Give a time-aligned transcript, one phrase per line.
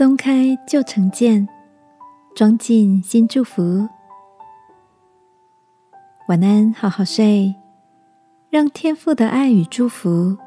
[0.00, 1.46] 松开旧成见，
[2.34, 3.86] 装进新祝福。
[6.26, 7.54] 晚安，好好睡，
[8.48, 10.38] 让天父的爱与祝福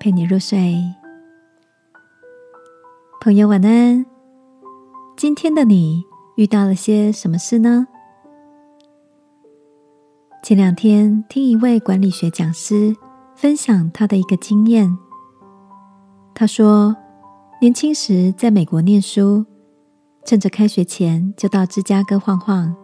[0.00, 0.82] 陪你入睡。
[3.20, 4.06] 朋友，晚安。
[5.14, 6.02] 今天的你
[6.38, 7.86] 遇到了些什么事呢？
[10.42, 12.96] 前两天听一位管理学讲师
[13.36, 14.96] 分享他的一个经验。
[16.34, 16.96] 他说，
[17.62, 19.46] 年轻时在美国念书，
[20.24, 22.74] 趁着开学前就到芝加哥晃晃。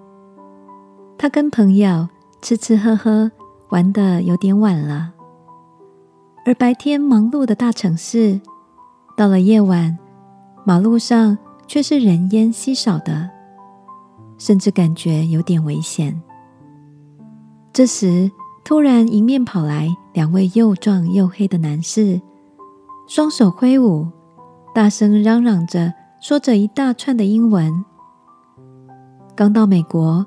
[1.19, 2.09] 他跟朋友
[2.41, 3.29] 吃吃喝喝，
[3.71, 5.13] 玩的有点晚了。
[6.47, 8.41] 而白天忙碌的大城市，
[9.17, 9.99] 到了夜晚，
[10.65, 11.37] 马路上
[11.67, 13.29] 却是人烟稀少的，
[14.39, 16.23] 甚至感觉有点危险。
[17.73, 18.31] 这时，
[18.65, 22.21] 突然迎面跑来两位又壮又黑的男士，
[23.09, 24.07] 双手挥舞，
[24.75, 27.85] 大声嚷嚷着，说着一大串的英文。
[29.35, 30.25] 刚到美国，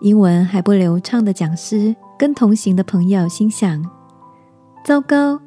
[0.00, 3.82] 英文还不流畅的讲师跟同行的朋友心想：
[4.84, 5.40] 糟糕，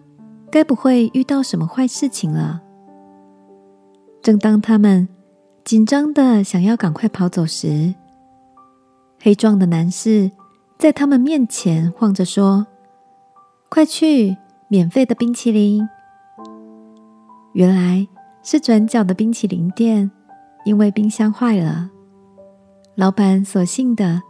[0.52, 2.62] 该不会遇到什么坏事情了？
[4.22, 5.08] 正当他们
[5.64, 7.94] 紧张的想要赶快跑走时，
[9.22, 10.31] 黑壮的男士。
[10.80, 12.68] 在他们面前晃着说
[13.68, 14.38] ：“快去，
[14.68, 15.90] 免费的冰淇淋！”
[17.53, 18.08] 原来
[18.50, 20.09] 是转角的冰淇淋店，
[20.64, 21.92] 因为冰箱坏了，
[22.95, 24.22] 老板索性的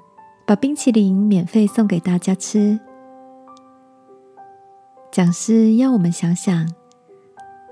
[0.44, 2.80] 把冰淇淋免费送给大家吃。
[5.12, 6.68] 讲师要我们想想，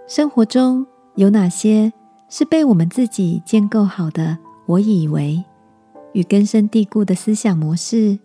[0.07, 0.85] 生活中
[1.15, 1.91] 有哪些
[2.29, 4.37] 是被我们自己建构好的
[4.69, 5.43] “我以为”
[6.13, 8.19] 与根深蒂固的思想模式。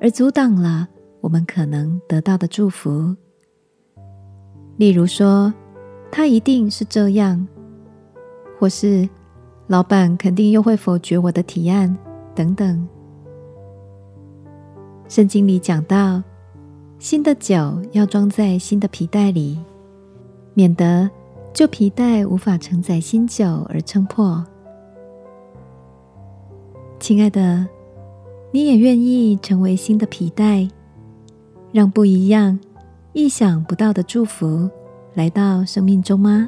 [0.00, 0.86] 而阻挡了
[1.20, 3.16] 我们可能得到的祝福。
[4.76, 5.52] 例如说，
[6.16, 7.46] 他一定是这样，
[8.58, 9.06] 或是
[9.66, 11.94] 老板肯定又会否决我的提案，
[12.34, 12.88] 等等。
[15.08, 16.22] 圣经里讲到，
[16.98, 19.58] 新的酒要装在新的皮袋里，
[20.54, 21.10] 免得
[21.52, 24.42] 旧皮袋无法承载新酒而撑破。
[26.98, 27.68] 亲爱的。
[28.52, 30.66] 你也愿意成为新的皮带，
[31.72, 32.58] 让不一样、
[33.12, 34.70] 意想不到的祝福
[35.16, 36.46] 来到生命中吗？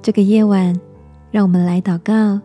[0.00, 0.72] 这个夜晚，
[1.32, 2.40] 让我们来祷告，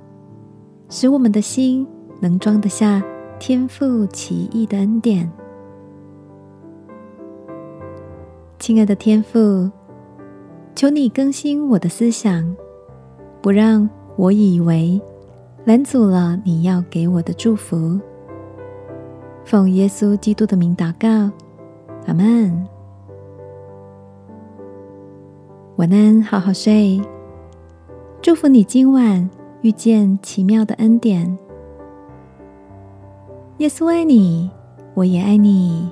[0.89, 1.85] 使我们的心
[2.19, 2.99] 能装得下
[3.37, 5.31] 天赋奇异的恩典。
[8.57, 9.69] 亲爱的天父，
[10.73, 12.55] 求你更新我的思想，
[13.39, 14.99] 不让我以为。
[15.65, 17.99] 拦阻了你要给我的祝福。
[19.45, 21.31] 奉耶稣基督的名祷告，
[22.07, 22.78] 阿门。
[25.79, 27.01] 晚安，好好睡。
[28.21, 29.29] 祝福你今晚
[29.61, 31.37] 遇见奇妙的恩典。
[33.59, 34.51] 耶稣爱你，
[34.93, 35.89] 我也爱你。